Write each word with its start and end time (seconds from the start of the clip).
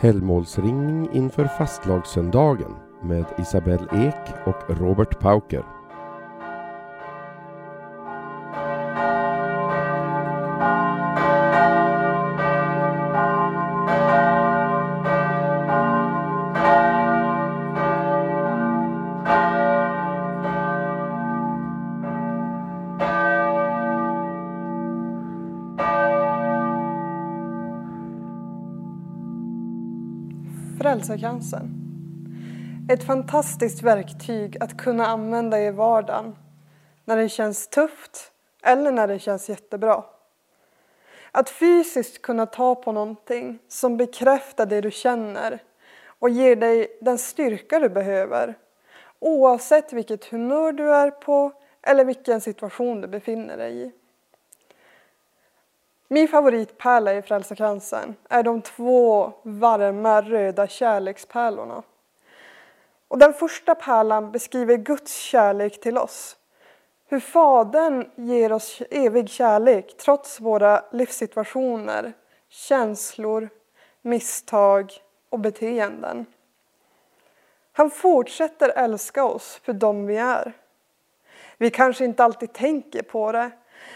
Helgmålsringning 0.00 1.08
inför 1.12 1.44
fastlagssöndagen 1.44 2.70
med 3.02 3.24
Isabelle 3.38 4.08
Ek 4.08 4.46
och 4.46 4.78
Robert 4.78 5.20
Pauker. 5.20 5.77
Frälsarkransen. 30.98 31.70
Ett 32.90 33.04
fantastiskt 33.04 33.82
verktyg 33.82 34.56
att 34.62 34.76
kunna 34.76 35.06
använda 35.06 35.60
i 35.60 35.70
vardagen 35.70 36.36
när 37.04 37.16
det 37.16 37.28
känns 37.28 37.68
tufft 37.68 38.32
eller 38.62 38.92
när 38.92 39.08
det 39.08 39.18
känns 39.18 39.48
jättebra. 39.48 40.04
Att 41.32 41.50
fysiskt 41.50 42.22
kunna 42.22 42.46
ta 42.46 42.74
på 42.74 42.92
någonting 42.92 43.58
som 43.68 43.96
bekräftar 43.96 44.66
det 44.66 44.80
du 44.80 44.90
känner 44.90 45.62
och 46.18 46.30
ger 46.30 46.56
dig 46.56 46.98
den 47.00 47.18
styrka 47.18 47.78
du 47.78 47.88
behöver 47.88 48.54
oavsett 49.18 49.92
vilket 49.92 50.24
humör 50.24 50.72
du 50.72 50.94
är 50.94 51.10
på 51.10 51.52
eller 51.82 52.04
vilken 52.04 52.40
situation 52.40 53.00
du 53.00 53.08
befinner 53.08 53.56
dig 53.56 53.82
i. 53.82 53.92
Min 56.10 56.28
favoritpärla 56.28 57.14
i 57.14 57.22
Frälsarkransen 57.22 58.16
är 58.28 58.42
de 58.42 58.62
två 58.62 59.32
varma 59.42 60.22
röda 60.22 60.66
kärlekspärlorna. 60.66 61.82
Och 63.08 63.18
den 63.18 63.32
första 63.32 63.74
pärlan 63.74 64.32
beskriver 64.32 64.76
Guds 64.76 65.14
kärlek 65.14 65.80
till 65.80 65.98
oss. 65.98 66.36
Hur 67.06 67.20
Fadern 67.20 68.10
ger 68.14 68.52
oss 68.52 68.82
evig 68.90 69.28
kärlek 69.28 69.96
trots 69.96 70.40
våra 70.40 70.84
livssituationer, 70.92 72.12
känslor, 72.48 73.48
misstag 74.02 74.92
och 75.30 75.38
beteenden. 75.38 76.26
Han 77.72 77.90
fortsätter 77.90 78.68
älska 78.68 79.24
oss 79.24 79.60
för 79.64 79.72
dem 79.72 80.06
vi 80.06 80.16
är. 80.16 80.52
Vi 81.56 81.70
kanske 81.70 82.04
inte 82.04 82.24
alltid 82.24 82.52
tänker 82.52 83.02
på 83.02 83.32
det, 83.32 83.50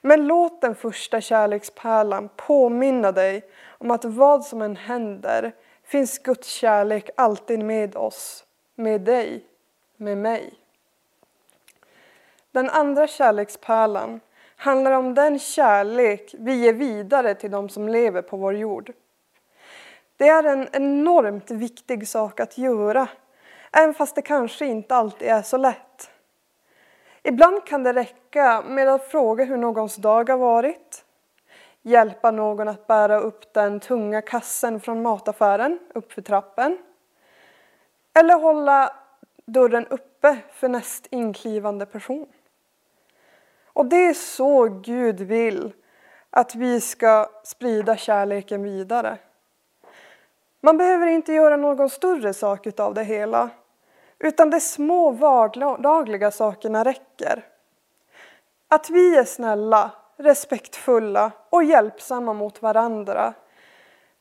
men 0.00 0.26
låt 0.26 0.60
den 0.60 0.74
första 0.74 1.20
kärlekspärlan 1.20 2.28
påminna 2.36 3.12
dig 3.12 3.42
om 3.78 3.90
att 3.90 4.04
vad 4.04 4.44
som 4.44 4.62
än 4.62 4.76
händer 4.76 5.52
finns 5.84 6.18
Guds 6.18 6.48
kärlek 6.48 7.10
alltid 7.16 7.64
med 7.64 7.96
oss, 7.96 8.44
med 8.74 9.00
dig, 9.00 9.44
med 9.96 10.18
mig. 10.18 10.54
Den 12.52 12.70
andra 12.70 13.06
kärlekspärlan 13.06 14.20
handlar 14.56 14.92
om 14.92 15.14
den 15.14 15.38
kärlek 15.38 16.34
vi 16.38 16.54
ger 16.54 16.72
vidare 16.72 17.34
till 17.34 17.50
de 17.50 17.68
som 17.68 17.88
lever 17.88 18.22
på 18.22 18.36
vår 18.36 18.56
jord. 18.56 18.92
Det 20.16 20.28
är 20.28 20.44
en 20.44 20.68
enormt 20.72 21.50
viktig 21.50 22.08
sak 22.08 22.40
att 22.40 22.58
göra, 22.58 23.08
även 23.72 23.94
fast 23.94 24.14
det 24.14 24.22
kanske 24.22 24.66
inte 24.66 24.94
alltid 24.94 25.28
är 25.28 25.42
så 25.42 25.56
lätt. 25.56 26.10
Ibland 27.26 27.66
kan 27.66 27.82
det 27.82 27.92
räcka 27.92 28.62
med 28.62 28.88
att 28.88 29.04
fråga 29.04 29.44
hur 29.44 29.56
någons 29.56 29.96
dag 29.96 30.28
har 30.28 30.36
varit, 30.36 31.04
hjälpa 31.82 32.30
någon 32.30 32.68
att 32.68 32.86
bära 32.86 33.18
upp 33.18 33.52
den 33.52 33.80
tunga 33.80 34.22
kassen 34.22 34.80
från 34.80 35.02
mataffären 35.02 35.78
uppför 35.94 36.22
trappen 36.22 36.78
eller 38.14 38.34
hålla 38.34 38.96
dörren 39.44 39.86
uppe 39.86 40.38
för 40.52 40.68
näst 40.68 41.06
inklivande 41.10 41.86
person. 41.86 42.26
Och 43.66 43.86
det 43.86 44.06
är 44.06 44.14
så 44.14 44.64
Gud 44.64 45.20
vill 45.20 45.72
att 46.30 46.54
vi 46.54 46.80
ska 46.80 47.28
sprida 47.44 47.96
kärleken 47.96 48.62
vidare. 48.62 49.18
Man 50.60 50.78
behöver 50.78 51.06
inte 51.06 51.32
göra 51.32 51.56
någon 51.56 51.90
större 51.90 52.34
sak 52.34 52.80
av 52.80 52.94
det 52.94 53.04
hela 53.04 53.50
utan 54.18 54.50
de 54.50 54.60
små 54.60 55.10
vardagliga 55.10 56.30
sakerna 56.30 56.84
räcker. 56.84 57.44
Att 58.68 58.90
vi 58.90 59.16
är 59.16 59.24
snälla, 59.24 59.90
respektfulla 60.16 61.32
och 61.50 61.64
hjälpsamma 61.64 62.32
mot 62.32 62.62
varandra. 62.62 63.34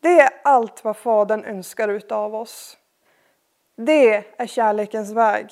Det 0.00 0.20
är 0.20 0.30
allt 0.44 0.84
vad 0.84 0.96
Fadern 0.96 1.44
önskar 1.44 1.88
utav 1.88 2.34
oss. 2.34 2.78
Det 3.76 4.24
är 4.36 4.46
kärlekens 4.46 5.12
väg. 5.12 5.46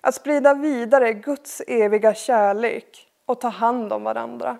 Att 0.00 0.14
sprida 0.14 0.54
vidare 0.54 1.12
Guds 1.12 1.62
eviga 1.66 2.14
kärlek 2.14 3.08
och 3.26 3.40
ta 3.40 3.48
hand 3.48 3.92
om 3.92 4.04
varandra. 4.04 4.58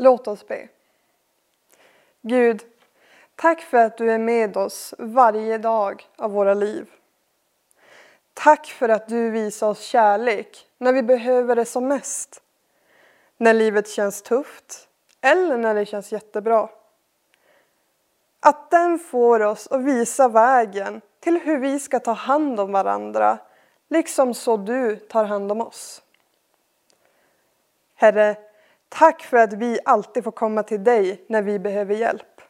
Låt 0.00 0.28
oss 0.28 0.46
be. 0.46 0.68
Gud, 2.22 2.62
tack 3.34 3.60
för 3.60 3.78
att 3.78 3.98
du 3.98 4.10
är 4.12 4.18
med 4.18 4.56
oss 4.56 4.94
varje 4.98 5.58
dag 5.58 6.06
av 6.16 6.30
våra 6.30 6.54
liv. 6.54 6.90
Tack 8.34 8.66
för 8.66 8.88
att 8.88 9.08
du 9.08 9.30
visar 9.30 9.68
oss 9.68 9.80
kärlek 9.80 10.66
när 10.78 10.92
vi 10.92 11.02
behöver 11.02 11.56
det 11.56 11.64
som 11.64 11.88
mest. 11.88 12.42
När 13.36 13.54
livet 13.54 13.88
känns 13.88 14.22
tufft 14.22 14.88
eller 15.20 15.56
när 15.56 15.74
det 15.74 15.86
känns 15.86 16.12
jättebra. 16.12 16.68
Att 18.40 18.70
den 18.70 18.98
får 18.98 19.40
oss 19.40 19.66
att 19.66 19.80
visa 19.80 20.28
vägen 20.28 21.00
till 21.20 21.40
hur 21.40 21.58
vi 21.58 21.80
ska 21.80 22.00
ta 22.00 22.12
hand 22.12 22.60
om 22.60 22.72
varandra, 22.72 23.38
liksom 23.88 24.34
så 24.34 24.56
du 24.56 24.96
tar 24.96 25.24
hand 25.24 25.52
om 25.52 25.60
oss. 25.60 26.02
Herre, 27.94 28.36
tack 28.88 29.22
för 29.22 29.36
att 29.36 29.52
vi 29.52 29.78
alltid 29.84 30.24
får 30.24 30.32
komma 30.32 30.62
till 30.62 30.84
dig 30.84 31.24
när 31.26 31.42
vi 31.42 31.58
behöver 31.58 31.94
hjälp. 31.94 32.40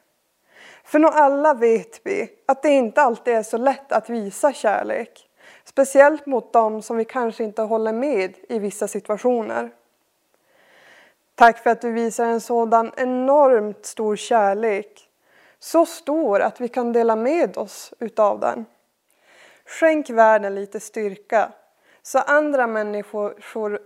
För 0.84 0.98
nog 0.98 1.10
alla 1.14 1.54
vet 1.54 2.00
vi 2.04 2.30
att 2.46 2.62
det 2.62 2.68
inte 2.68 3.02
alltid 3.02 3.34
är 3.34 3.42
så 3.42 3.56
lätt 3.56 3.92
att 3.92 4.10
visa 4.10 4.52
kärlek. 4.52 5.28
Speciellt 5.64 6.26
mot 6.26 6.52
dem 6.52 6.82
som 6.82 6.96
vi 6.96 7.04
kanske 7.04 7.44
inte 7.44 7.62
håller 7.62 7.92
med 7.92 8.34
i 8.48 8.58
vissa 8.58 8.88
situationer. 8.88 9.70
Tack 11.34 11.58
för 11.58 11.70
att 11.70 11.80
du 11.80 11.92
visar 11.92 12.26
en 12.26 12.40
sådan 12.40 12.92
enormt 12.96 13.86
stor 13.86 14.16
kärlek. 14.16 15.08
Så 15.58 15.86
stor 15.86 16.40
att 16.40 16.60
vi 16.60 16.68
kan 16.68 16.92
dela 16.92 17.16
med 17.16 17.58
oss 17.58 17.94
utav 17.98 18.40
den. 18.40 18.64
Skänk 19.64 20.10
världen 20.10 20.54
lite 20.54 20.80
styrka 20.80 21.52
så 22.02 22.18
andra 22.18 22.66
människor 22.66 23.34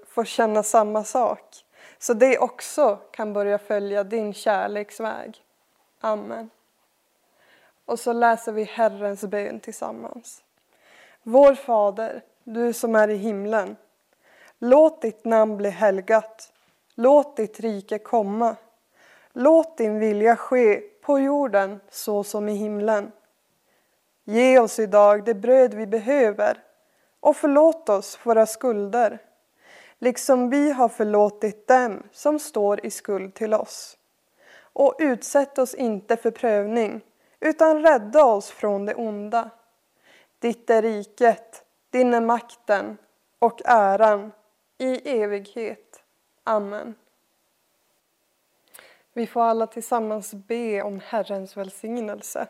får 0.07 0.25
känna 0.25 0.63
samma 0.63 1.05
sak. 1.05 1.65
Så 2.03 2.15
det 2.15 2.39
också 2.39 2.99
kan 3.11 3.33
börja 3.33 3.59
följa 3.59 4.05
din 4.05 4.35
kärleksväg. 4.35 5.45
Amen. 6.01 6.51
Och 7.85 7.99
så 7.99 8.13
läser 8.13 8.53
vi 8.53 8.65
Herrens 8.65 9.25
bön 9.25 9.61
tillsammans. 9.61 10.43
Vår 11.23 11.55
Fader, 11.55 12.23
du 12.45 12.73
som 12.73 12.95
är 12.95 13.09
i 13.09 13.17
himlen. 13.17 13.77
Låt 14.59 15.03
ditt 15.03 15.25
namn 15.25 15.57
bli 15.57 15.71
helgat. 15.71 16.53
Låt 16.95 17.37
ditt 17.37 17.61
rike 17.61 17.99
komma. 17.99 18.57
Låt 19.33 19.77
din 19.77 19.99
vilja 19.99 20.37
ske 20.37 20.81
på 20.81 21.19
jorden 21.19 21.81
så 21.91 22.25
som 22.25 22.49
i 22.49 22.55
himlen. 22.55 23.13
Ge 24.25 24.59
oss 24.59 24.79
idag 24.79 25.25
det 25.25 25.35
bröd 25.35 25.75
vi 25.75 25.87
behöver 25.87 26.63
och 27.21 27.37
förlåt 27.37 27.89
oss 27.89 28.19
våra 28.23 28.47
skulder, 28.47 29.19
liksom 30.03 30.51
vi 30.51 30.73
har 30.73 30.89
förlåtit 30.89 31.69
dem 31.69 32.03
som 32.13 32.39
står 32.39 32.87
i 32.87 32.91
skuld 32.91 33.35
till 33.35 33.55
oss. 33.55 33.99
Och 34.73 34.97
utsätt 34.99 35.59
oss 35.59 35.75
inte 35.75 36.17
för 36.17 36.31
prövning, 36.31 37.01
utan 37.41 37.83
rädda 37.83 38.25
oss 38.25 38.51
från 38.51 38.87
det 38.87 38.95
onda. 38.95 39.51
Ditt 40.39 40.71
är 40.71 40.83
riket, 40.83 41.65
din 41.91 42.15
är 42.15 42.21
makten 42.21 42.97
och 43.39 43.61
äran 43.65 44.33
i 44.79 45.21
evighet. 45.21 46.03
Amen. 46.45 46.95
Vi 49.13 49.27
får 49.27 49.43
alla 49.43 49.67
tillsammans 49.67 50.35
be 50.35 50.83
om 50.83 51.01
Herrens 51.05 51.57
välsignelse. 51.57 52.47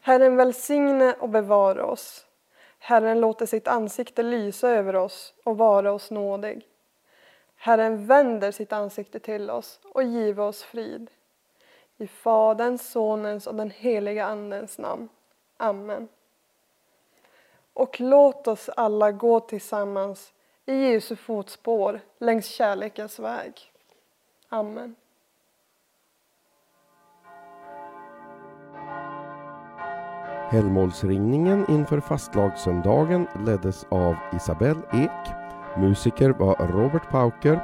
Herren 0.00 0.36
välsigne 0.36 1.12
och 1.12 1.28
bevara 1.28 1.86
oss. 1.86 2.26
Herren 2.82 3.20
låter 3.20 3.46
sitt 3.46 3.68
ansikte 3.68 4.22
lysa 4.22 4.68
över 4.68 4.96
oss 4.96 5.34
och 5.44 5.58
vara 5.58 5.92
oss 5.92 6.10
nådig. 6.10 6.66
Herren 7.56 8.06
vänder 8.06 8.50
sitt 8.50 8.72
ansikte 8.72 9.20
till 9.20 9.50
oss 9.50 9.80
och 9.84 10.02
giver 10.02 10.42
oss 10.42 10.62
frid. 10.62 11.10
I 11.96 12.06
Faderns, 12.06 12.90
Sonens 12.90 13.46
och 13.46 13.54
den 13.54 13.70
heliga 13.70 14.26
Andens 14.26 14.78
namn. 14.78 15.08
Amen. 15.56 16.08
Och 17.72 18.00
låt 18.00 18.48
oss 18.48 18.68
alla 18.68 19.12
gå 19.12 19.40
tillsammans 19.40 20.32
i 20.66 20.74
Jesu 20.74 21.16
fotspår 21.16 22.00
längs 22.18 22.46
kärlekens 22.46 23.18
väg. 23.18 23.72
Amen. 24.48 24.96
Helgmålsringningen 30.50 31.64
inför 31.68 32.00
fastlagssöndagen 32.00 33.26
leddes 33.46 33.86
av 33.88 34.16
Isabelle 34.36 34.80
Ek. 34.92 35.34
Musiker 35.78 36.30
var 36.30 36.66
Robert 36.66 37.10
Pauker 37.10 37.60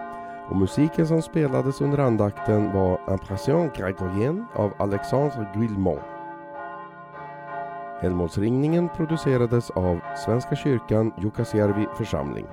och 0.50 0.56
musiken 0.56 1.06
som 1.06 1.22
spelades 1.22 1.80
under 1.80 1.98
andakten 1.98 2.72
var 2.72 3.00
Impression 3.10 3.70
Grégorienne 3.74 4.44
av 4.54 4.72
Alexandre 4.78 5.46
Guillemot. 5.54 6.02
Helgmålsringningen 8.00 8.88
producerades 8.96 9.70
av 9.70 10.00
Svenska 10.24 10.56
kyrkan 10.56 11.12
Jukkasjärvi 11.18 11.86
församling. 11.96 12.46